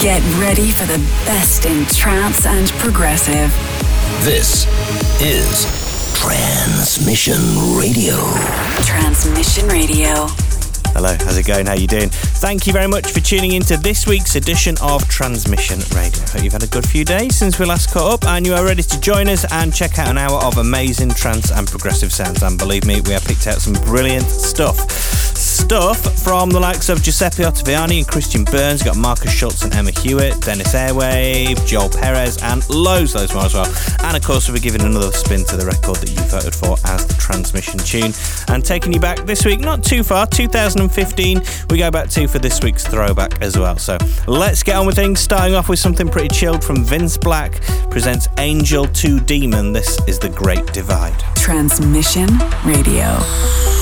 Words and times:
Get 0.00 0.22
ready 0.40 0.70
for 0.70 0.86
the 0.86 0.96
best 1.26 1.66
in 1.66 1.84
trance 1.84 2.46
and 2.46 2.70
progressive. 2.78 3.52
This 4.24 4.64
is 5.20 5.66
Transmission 6.18 7.36
Radio. 7.78 8.16
Transmission 8.82 9.68
Radio. 9.68 10.26
Hello, 10.94 11.14
how's 11.20 11.36
it 11.36 11.46
going? 11.46 11.66
How 11.66 11.74
you 11.74 11.86
doing? 11.86 12.08
Thank 12.08 12.66
you 12.66 12.72
very 12.72 12.86
much 12.86 13.12
for 13.12 13.20
tuning 13.20 13.52
into 13.52 13.76
this 13.76 14.06
week's 14.06 14.36
edition 14.36 14.76
of 14.80 15.06
Transmission 15.06 15.80
Radio. 15.94 16.22
Hope 16.28 16.44
you've 16.44 16.54
had 16.54 16.62
a 16.62 16.68
good 16.68 16.88
few 16.88 17.04
days 17.04 17.36
since 17.36 17.58
we 17.58 17.66
last 17.66 17.92
caught 17.92 18.10
up 18.10 18.24
and 18.26 18.46
you 18.46 18.54
are 18.54 18.64
ready 18.64 18.82
to 18.82 19.00
join 19.02 19.28
us 19.28 19.44
and 19.52 19.74
check 19.74 19.98
out 19.98 20.08
an 20.08 20.16
hour 20.16 20.42
of 20.42 20.56
amazing 20.56 21.10
trance 21.10 21.50
and 21.50 21.68
progressive 21.68 22.10
sounds. 22.10 22.42
And 22.42 22.58
believe 22.58 22.86
me, 22.86 23.02
we 23.02 23.12
have 23.12 23.26
picked 23.26 23.46
out 23.46 23.58
some 23.58 23.74
brilliant 23.84 24.24
stuff 24.24 25.29
stuff 25.50 26.22
from 26.22 26.48
the 26.48 26.60
likes 26.60 26.88
of 26.88 27.02
Giuseppe 27.02 27.42
Ottaviani 27.42 27.98
and 27.98 28.06
Christian 28.06 28.44
Burns. 28.44 28.82
We've 28.84 28.92
got 28.92 28.96
Markus 28.96 29.32
Schulz 29.32 29.64
and 29.64 29.74
Emma 29.74 29.90
Hewitt, 29.90 30.40
Dennis 30.40 30.74
Airwave, 30.74 31.66
Joel 31.66 31.88
Peres, 31.88 32.40
and 32.42 32.68
loads, 32.70 33.14
loads 33.14 33.34
more 33.34 33.44
as 33.44 33.54
well. 33.54 33.66
And 34.04 34.16
of 34.16 34.22
course, 34.22 34.46
we'll 34.46 34.56
be 34.56 34.60
giving 34.60 34.82
another 34.82 35.10
spin 35.10 35.44
to 35.46 35.56
the 35.56 35.66
record 35.66 35.96
that 35.96 36.10
you 36.10 36.20
voted 36.28 36.54
for 36.54 36.76
as 36.86 37.06
the 37.06 37.14
transmission 37.14 37.78
tune. 37.80 38.12
And 38.48 38.64
taking 38.64 38.92
you 38.92 39.00
back 39.00 39.26
this 39.26 39.44
week, 39.44 39.60
not 39.60 39.82
too 39.82 40.04
far, 40.04 40.26
2015, 40.26 41.42
we 41.68 41.78
go 41.78 41.90
back 41.90 42.08
to 42.10 42.28
for 42.28 42.38
this 42.38 42.62
week's 42.62 42.86
throwback 42.86 43.42
as 43.42 43.58
well. 43.58 43.76
So 43.76 43.98
let's 44.28 44.62
get 44.62 44.76
on 44.76 44.86
with 44.86 44.96
things, 44.96 45.20
starting 45.20 45.54
off 45.54 45.68
with 45.68 45.80
something 45.80 46.08
pretty 46.08 46.28
chilled 46.28 46.62
from 46.62 46.84
Vince 46.84 47.18
Blakk, 47.18 47.60
presents 47.90 48.28
Angel 48.38 48.86
II 49.04 49.20
Demon. 49.20 49.72
This 49.72 49.98
is 50.06 50.18
The 50.18 50.28
Great 50.28 50.66
Divide. 50.72 51.18
Transmission 51.36 52.28
Radio. 52.64 53.79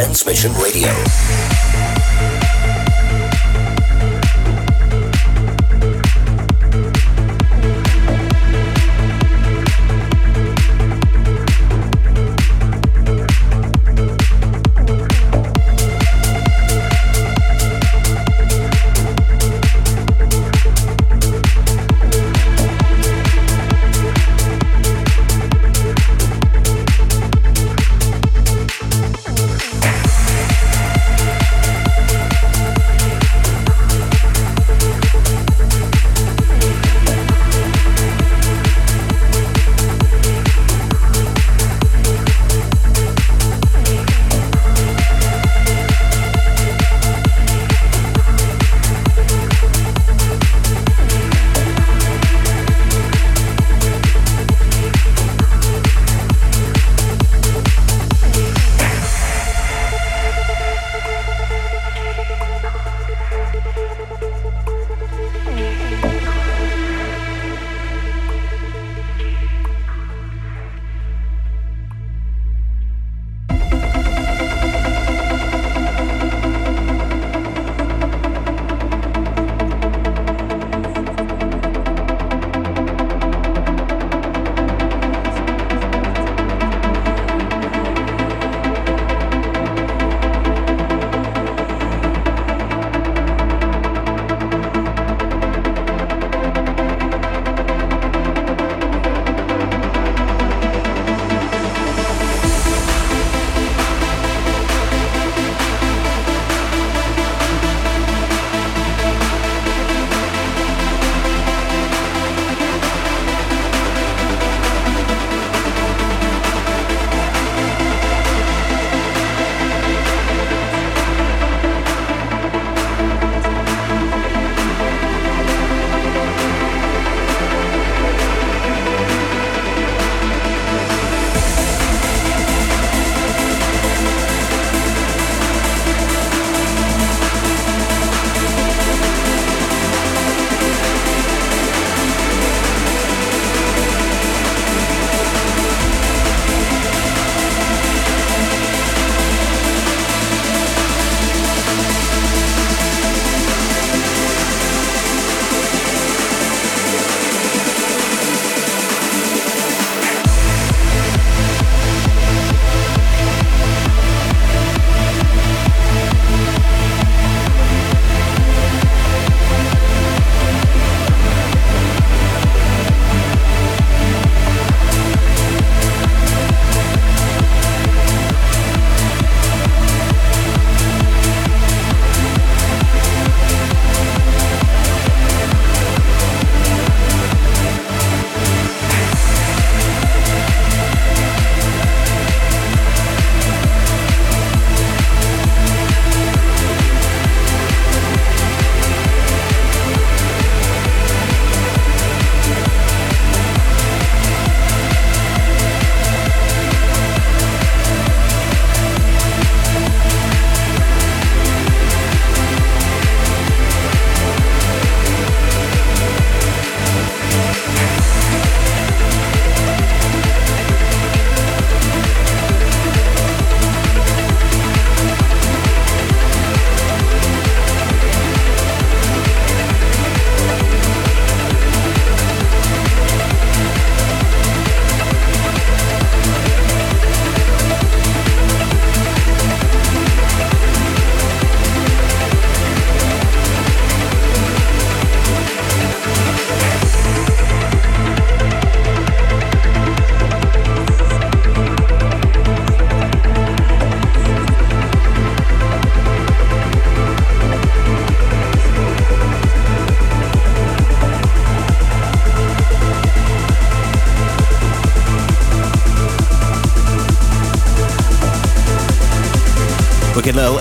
Transmission 0.00 0.54
Radio. 0.54 1.69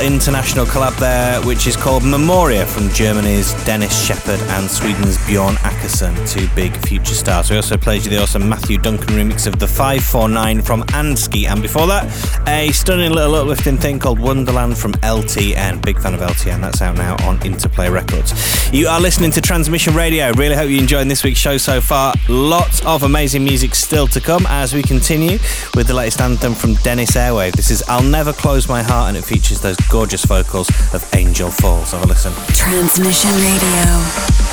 International 0.01 0.65
collab 0.65 0.98
there, 0.98 1.41
which 1.41 1.68
is 1.68 1.75
called 1.75 2.03
Memoria 2.03 2.65
from 2.65 2.89
Germany's 2.89 3.53
Dennis 3.65 4.08
Sheperd 4.08 4.41
and 4.58 4.70
Sweden's 4.70 5.18
Bjorn 5.25 5.56
Akesson, 5.89 6.31
two 6.31 6.48
big 6.55 6.75
future 6.86 7.15
stars. 7.15 7.50
We 7.50 7.55
also 7.55 7.75
played 7.75 8.03
you 8.03 8.12
the 8.12 8.22
awesome 8.22 8.48
Matthew 8.48 8.77
Duncan 8.77 9.08
remix 9.08 9.48
of 9.48 9.58
the 9.58 9.67
549 9.67 10.62
from 10.62 10.84
Andski, 10.84 11.48
and 11.48 11.62
before 11.62 11.88
that, 11.88 12.05
a 12.48 12.72
stunning 12.72 13.12
little 13.12 13.34
uplifting 13.36 13.77
thing 13.77 13.98
called 13.98 14.19
Wonderland 14.19 14.77
from 14.77 14.93
LTN. 14.93 15.84
Big 15.84 16.00
fan 16.00 16.13
of 16.13 16.19
LTN, 16.19 16.62
that's 16.62 16.81
out 16.81 16.96
now 16.96 17.15
on 17.27 17.43
Interplay 17.43 17.89
Records. 17.89 18.34
You 18.72 18.88
are 18.88 19.01
listening 19.01 19.31
to 19.31 19.41
Transmission 19.41 19.96
Radio. 19.96 20.31
Really 20.34 20.55
hope 20.55 20.69
you're 20.69 20.79
enjoying 20.79 21.08
this 21.08 21.24
week's 21.24 21.39
show 21.39 21.58
so 21.58 21.81
far. 21.81 22.13
Lots 22.27 22.86
of 22.86 23.01
amazing 23.01 23.43
music 23.43 23.74
still 23.74 24.05
to 24.08 24.22
come 24.22 24.46
as 24.48 24.75
we 24.75 24.84
continue 24.84 25.39
with 25.75 25.88
the 25.88 25.93
latest 25.93 26.21
anthem 26.21 26.54
from 26.54 26.75
Dennis 26.75 27.12
Airwave. 27.12 27.54
This 27.54 27.71
is 27.71 27.82
I'll 27.88 28.04
Never 28.04 28.32
Close 28.32 28.69
My 28.69 28.84
Heart, 28.84 29.10
and 29.10 29.17
it 29.17 29.23
features 29.23 29.60
those 29.62 29.78
gorgeous 29.89 30.23
vocals 30.23 30.69
of 30.93 31.04
Angel 31.15 31.49
Falls. 31.49 31.91
Have 31.91 32.04
a 32.04 32.08
listen. 32.08 32.32
Transmission 32.54 33.32
Radio. 33.32 34.48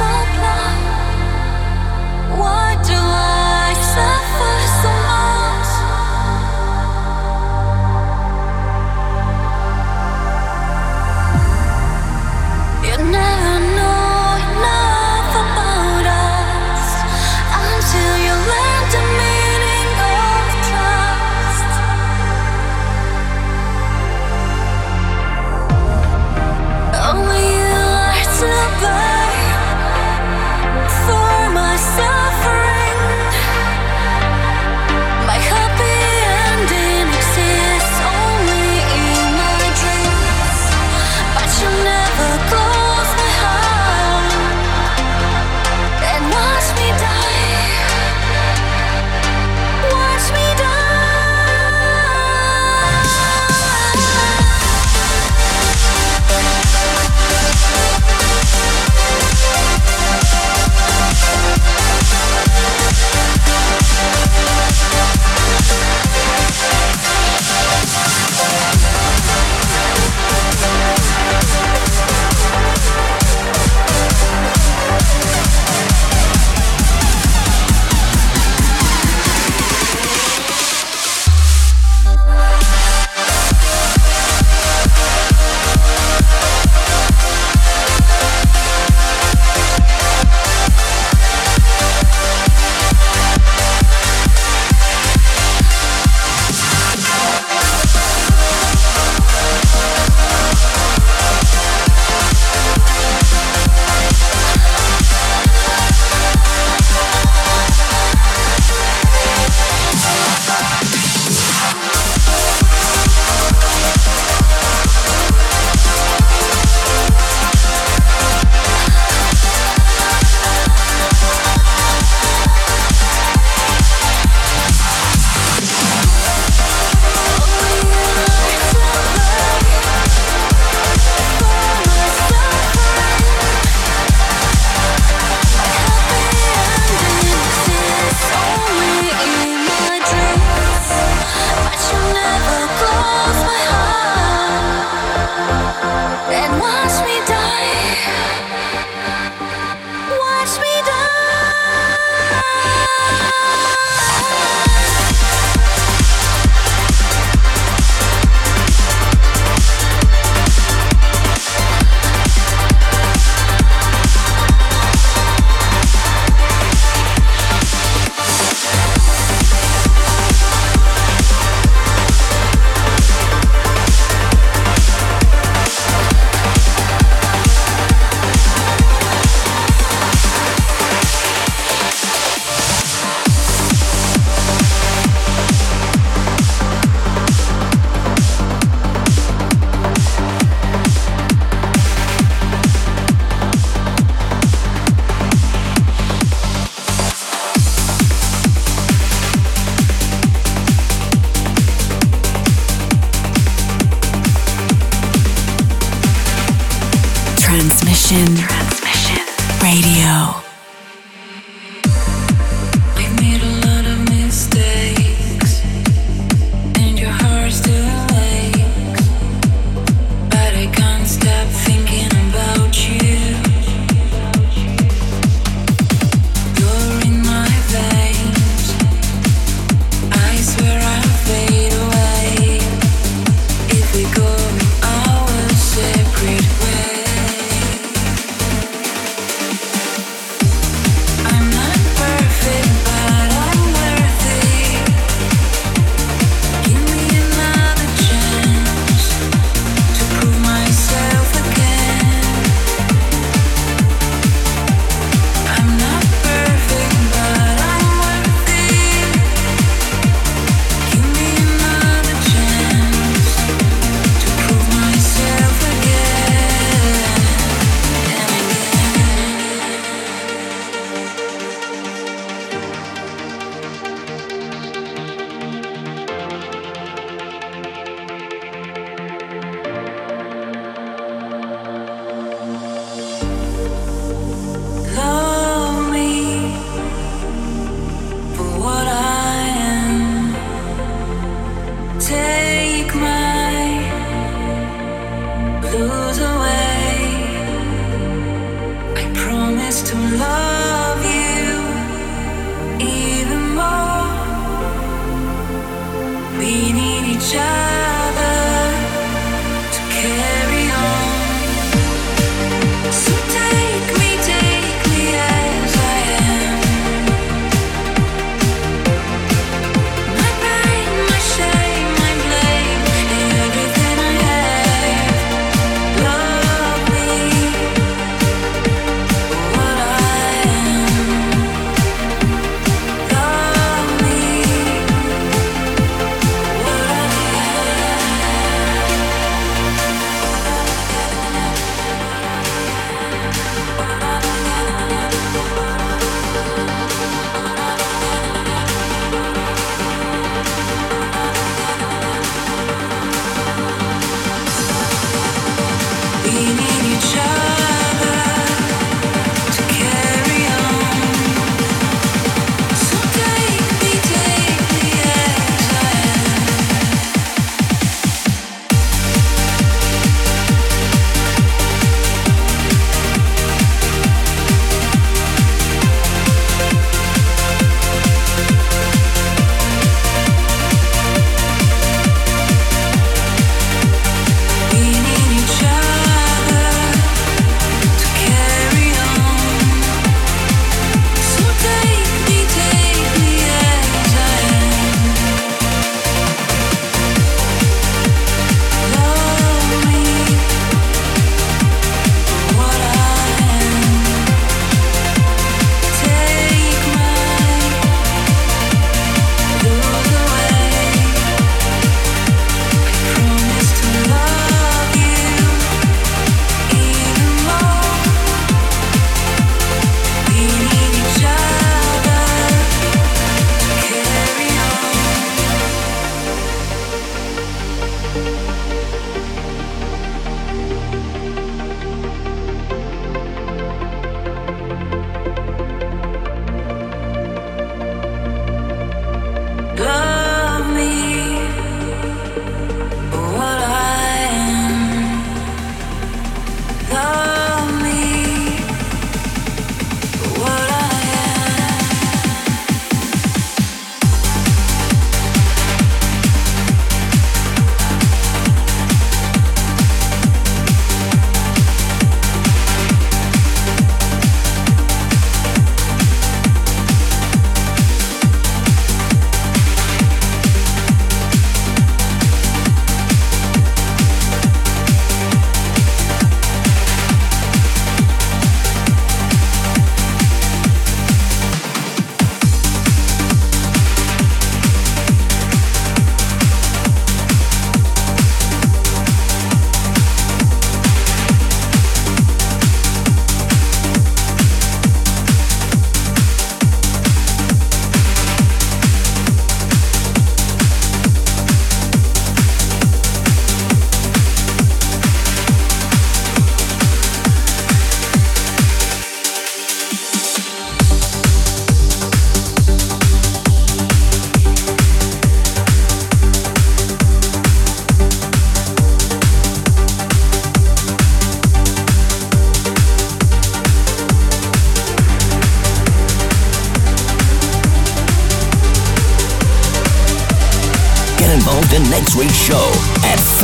love 0.00 0.29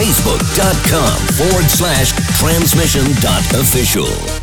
facebook.com 0.06 1.18
forward 1.34 1.68
slash 1.68 2.12
transmission.official. 2.38 4.36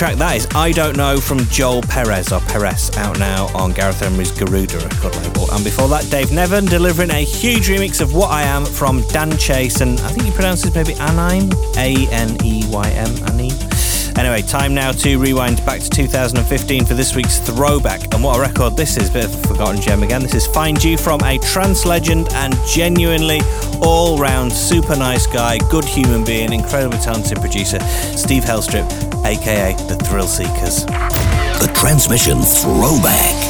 track 0.00 0.16
that 0.16 0.36
is 0.36 0.46
I 0.54 0.72
Don't 0.72 0.96
Know 0.96 1.18
from 1.18 1.40
Joel 1.46 1.82
Perez, 1.82 2.32
or 2.32 2.40
Perez, 2.40 2.96
out 2.96 3.18
now 3.18 3.46
on 3.54 3.72
Gareth 3.72 4.02
Emery's 4.02 4.32
Garuda 4.32 4.78
record 4.78 5.16
label. 5.16 5.50
And 5.52 5.62
before 5.62 5.88
that, 5.88 6.08
Dave 6.10 6.28
Neven 6.28 6.68
delivering 6.68 7.10
a 7.10 7.24
huge 7.24 7.68
remix 7.68 8.00
of 8.00 8.14
What 8.14 8.30
I 8.30 8.42
Am 8.42 8.64
from 8.64 9.02
Dan 9.08 9.36
Chase, 9.36 9.80
and 9.80 9.98
I 10.00 10.08
think 10.08 10.24
he 10.24 10.30
pronounces 10.32 10.74
maybe 10.74 10.94
Aneym, 10.94 11.52
A 11.76 12.10
N 12.12 12.36
E 12.44 12.64
Y 12.68 12.90
M, 12.90 13.08
Aneym. 13.08 14.18
Anyway, 14.18 14.42
time 14.42 14.74
now 14.74 14.92
to 14.92 15.18
rewind 15.18 15.64
back 15.64 15.80
to 15.80 15.88
2015 15.88 16.84
for 16.84 16.94
this 16.94 17.14
week's 17.14 17.38
throwback. 17.38 18.12
And 18.12 18.22
what 18.22 18.36
a 18.36 18.40
record 18.40 18.76
this 18.76 18.96
is, 18.96 19.08
bit 19.08 19.24
of 19.24 19.34
a 19.34 19.48
forgotten 19.48 19.80
gem 19.80 20.02
again. 20.02 20.22
This 20.22 20.34
is 20.34 20.46
Find 20.46 20.82
You 20.82 20.98
from 20.98 21.20
a 21.22 21.38
trance 21.38 21.86
legend 21.86 22.32
and 22.32 22.54
genuinely 22.66 23.40
all 23.80 24.18
round 24.18 24.52
super 24.52 24.96
nice 24.96 25.26
guy, 25.26 25.58
good 25.70 25.84
human 25.84 26.24
being, 26.24 26.52
incredibly 26.52 26.98
talented 26.98 27.38
producer, 27.40 27.80
Steve 28.16 28.44
Helstrip 28.44 29.09
aka 29.24 29.74
the 29.88 29.96
Thrillseekers. 30.04 30.86
The 31.60 31.72
Transmission 31.74 32.40
Throwback. 32.40 33.49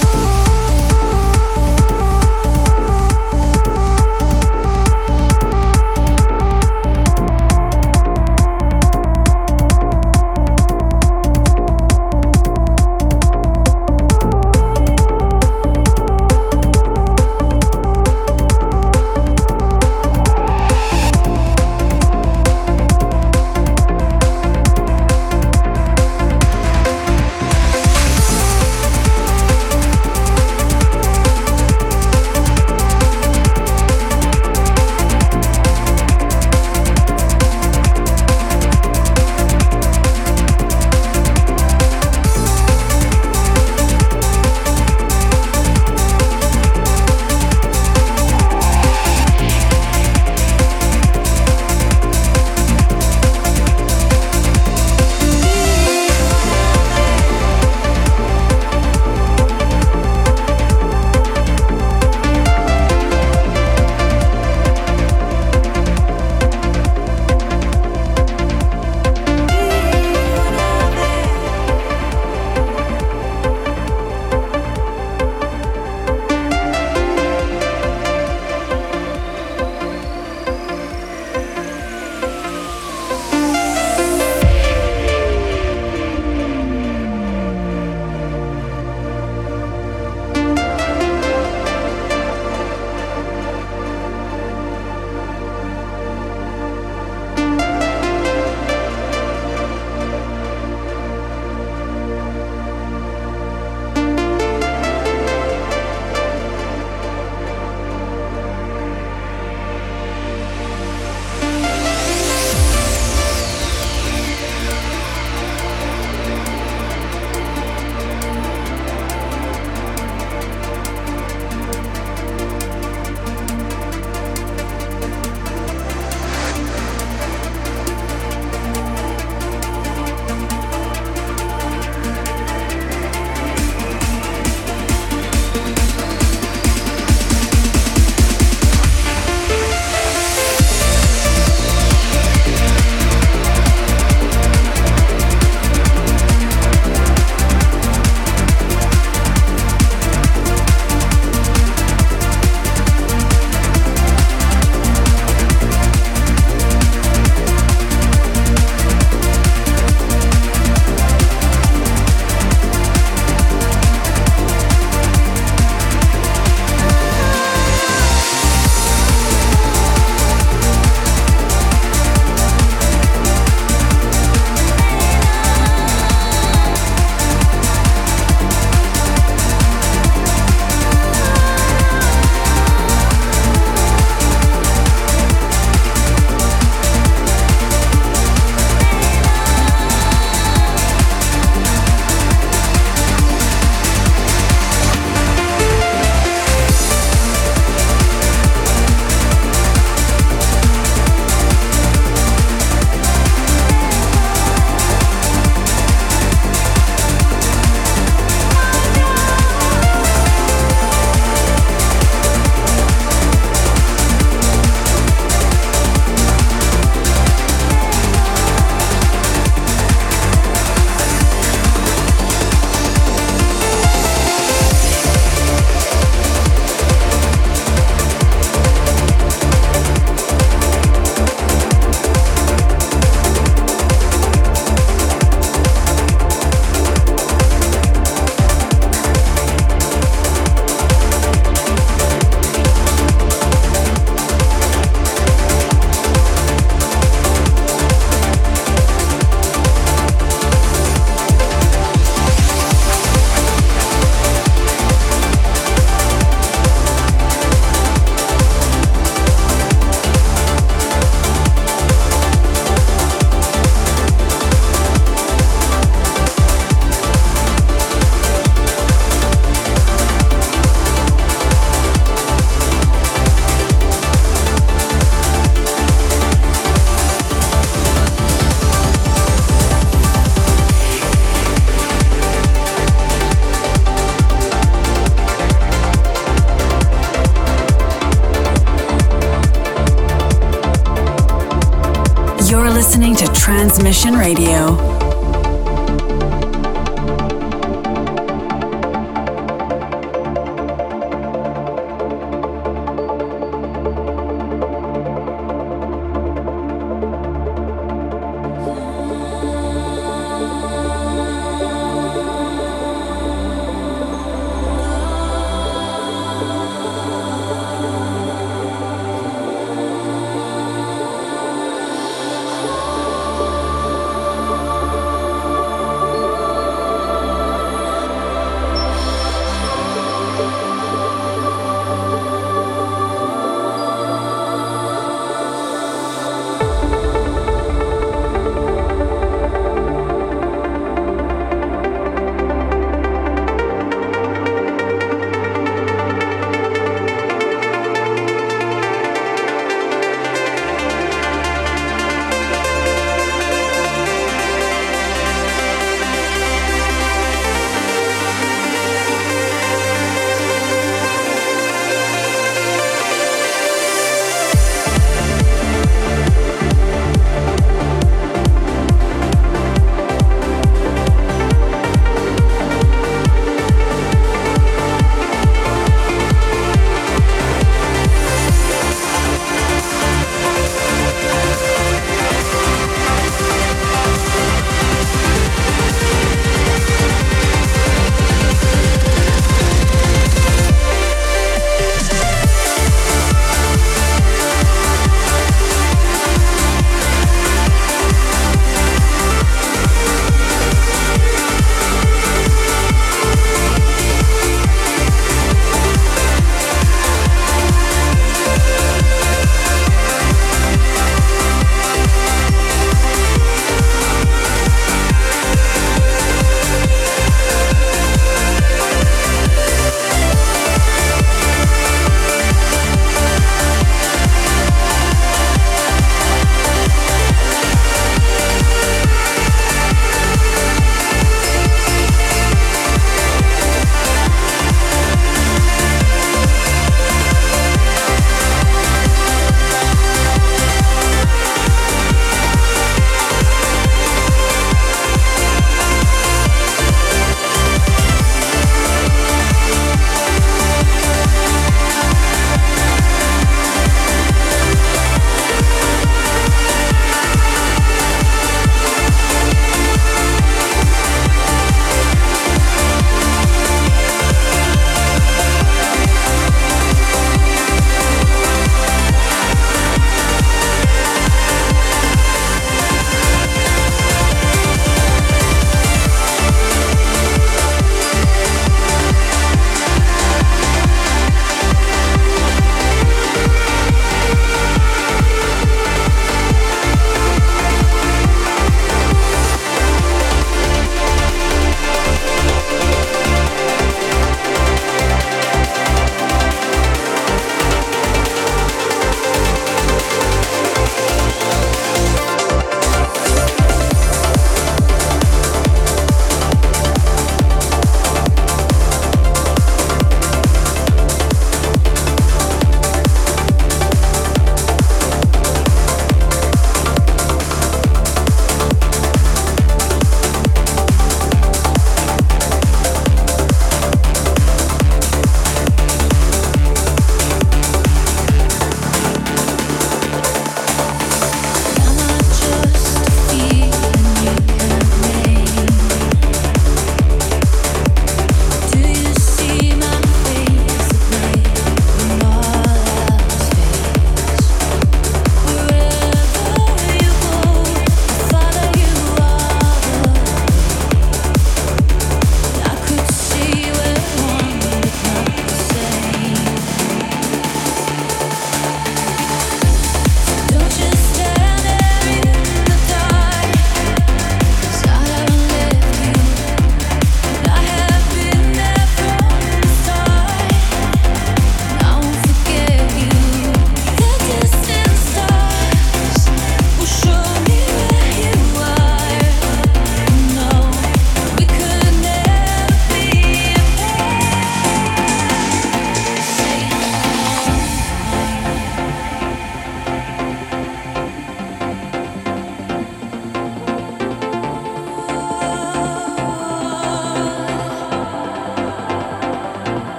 Radio. 294.11 294.70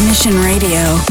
Transmission 0.00 0.40
Radio. 0.40 1.09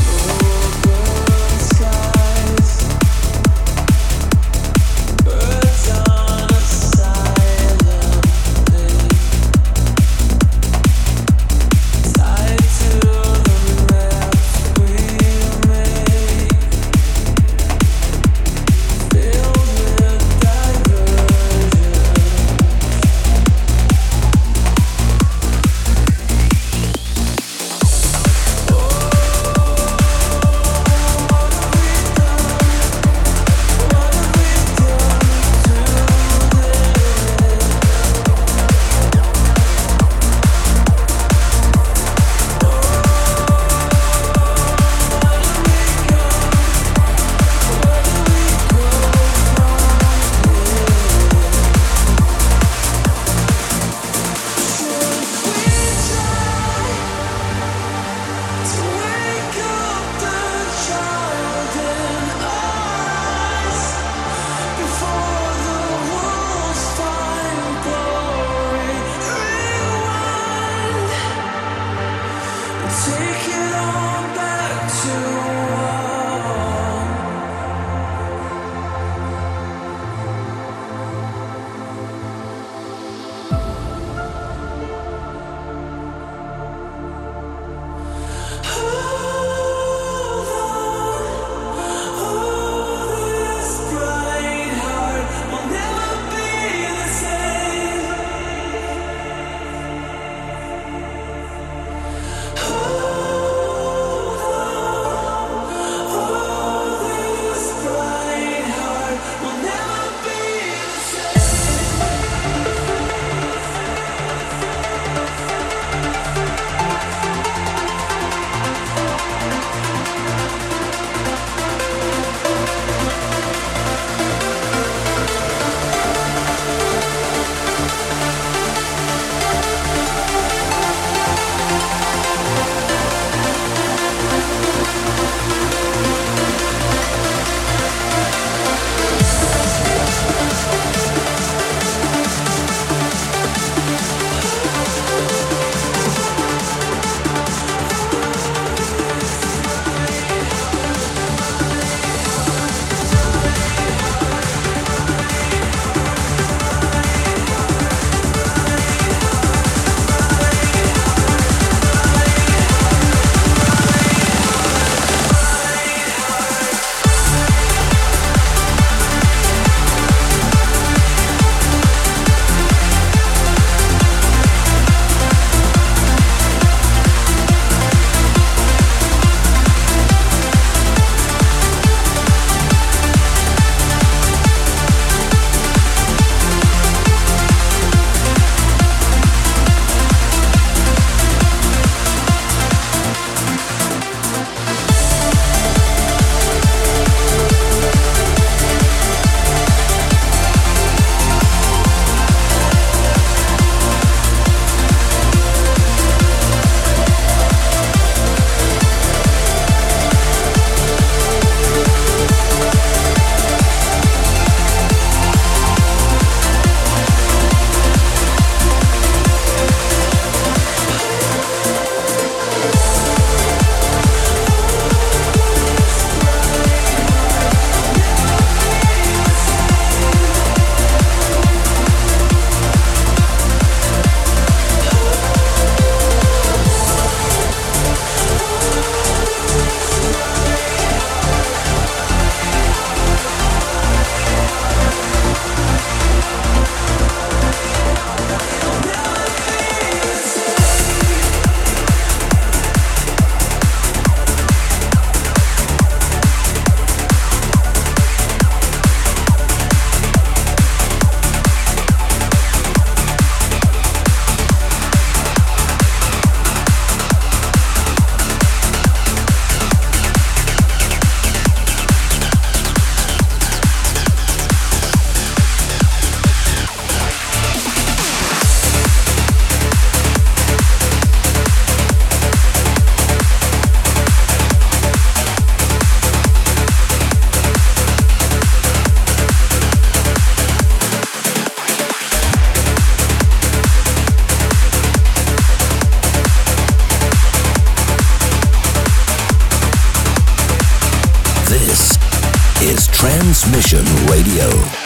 Radio. 304.39 304.78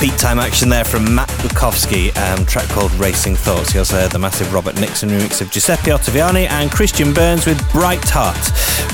Peak 0.00 0.16
Time 0.28 0.40
action 0.40 0.68
there 0.68 0.84
from 0.84 1.14
Matt 1.14 1.30
Bukovski, 1.40 2.14
um, 2.18 2.44
track 2.44 2.68
called 2.68 2.92
Racing 2.96 3.34
Thoughts. 3.34 3.72
You 3.72 3.80
also 3.80 3.96
heard 3.96 4.10
the 4.10 4.18
massive 4.18 4.52
Robert 4.52 4.78
Nickson 4.78 5.08
remix 5.08 5.40
of 5.40 5.50
Giuseppe 5.50 5.90
Ottaviani 5.90 6.46
and 6.50 6.70
Christian 6.70 7.14
Burns 7.14 7.46
with 7.46 7.56
Brightheart. 7.72 8.36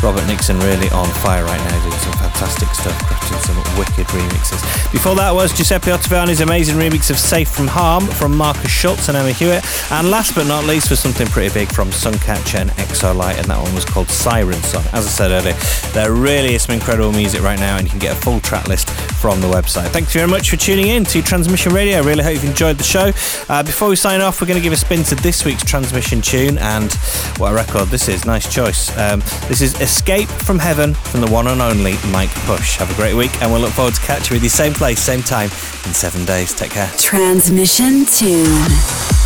Robert 0.00 0.24
Nickson 0.28 0.56
really 0.60 0.88
on 0.90 1.08
fire 1.24 1.42
right 1.42 1.58
now, 1.58 1.80
doing 1.82 1.98
some 1.98 2.12
fantastic 2.12 2.68
stuff, 2.68 2.96
crafting 3.02 3.40
some 3.42 3.56
wicked 3.76 4.06
remixes. 4.14 4.92
Before 4.92 5.16
that 5.16 5.34
was 5.34 5.52
Giuseppe 5.52 5.90
Ottaviani's 5.90 6.40
amazing 6.40 6.76
remix 6.76 7.10
of 7.10 7.18
Safe 7.18 7.48
from 7.48 7.66
Harm 7.66 8.06
from 8.06 8.36
Markus 8.36 8.70
Schulz 8.70 9.08
and 9.08 9.16
Emma 9.16 9.32
Hewitt. 9.32 9.64
And 9.90 10.10
last 10.10 10.36
but 10.36 10.46
not 10.46 10.64
least 10.66 10.88
was 10.88 11.00
something 11.00 11.26
pretty 11.26 11.52
big 11.52 11.68
from 11.72 11.90
Suncatcher 11.90 12.60
and 12.60 12.70
Exolight, 12.78 13.38
and 13.38 13.46
that 13.46 13.60
one 13.60 13.74
was 13.74 13.84
called 13.84 14.08
Siren 14.08 14.62
Song. 14.62 14.84
As 14.92 15.04
I 15.04 15.10
said 15.10 15.30
earlier, 15.32 15.54
there 15.94 16.12
really 16.12 16.54
is 16.54 16.62
some 16.62 16.76
incredible 16.76 17.10
music 17.10 17.42
right 17.42 17.58
now, 17.58 17.76
and 17.76 17.84
you 17.86 17.90
can 17.90 17.98
get 17.98 18.16
a 18.16 18.20
full 18.20 18.38
track 18.38 18.68
list 18.68 18.88
from 18.90 19.40
the 19.40 19.48
website. 19.48 19.88
Thanks 19.88 20.12
very 20.12 20.28
much 20.28 20.50
for 20.50 20.56
tuning 20.56 20.88
in 20.88 21.04
to 21.06 21.23
Transmission 21.24 21.72
Radio. 21.72 21.98
I 21.98 22.00
really 22.00 22.22
hope 22.22 22.34
you've 22.34 22.44
enjoyed 22.44 22.78
the 22.78 22.84
show. 22.84 23.10
Uh, 23.48 23.62
before 23.62 23.88
we 23.88 23.96
sign 23.96 24.20
off, 24.20 24.40
we're 24.40 24.46
going 24.46 24.58
to 24.58 24.62
give 24.62 24.72
a 24.72 24.76
spin 24.76 25.02
to 25.04 25.14
this 25.16 25.44
week's 25.44 25.64
transmission 25.64 26.20
tune, 26.20 26.58
and 26.58 26.92
what 27.38 27.52
a 27.52 27.54
record 27.54 27.88
this 27.88 28.08
is. 28.08 28.24
Nice 28.24 28.52
choice. 28.52 28.96
Um, 28.96 29.20
this 29.48 29.60
is 29.60 29.80
Escape 29.80 30.28
from 30.28 30.58
Heaven 30.58 30.94
from 30.94 31.20
the 31.20 31.30
one 31.30 31.46
and 31.46 31.60
only 31.60 31.92
M.I.K.E. 32.04 32.46
Push. 32.46 32.76
Have 32.76 32.90
a 32.90 32.94
great 32.94 33.14
week, 33.14 33.32
and 33.42 33.50
we'll 33.50 33.60
look 33.60 33.72
forward 33.72 33.94
to 33.94 34.00
catching 34.02 34.34
you 34.34 34.36
with 34.36 34.42
you 34.44 34.48
same 34.48 34.72
place, 34.72 35.00
same 35.00 35.22
time 35.22 35.50
in 35.86 35.94
seven 35.94 36.24
days. 36.24 36.52
Take 36.54 36.72
care. 36.72 36.90
Transmission 36.98 38.04
tune. 38.06 39.23